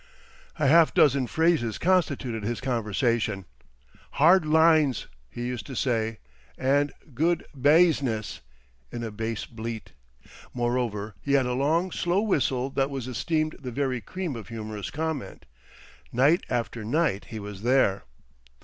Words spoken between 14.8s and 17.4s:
comment. Night after night he